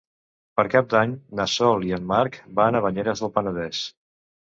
[0.59, 3.89] Per Cap d'Any na Sol i en Marc van a Banyeres del Penedès.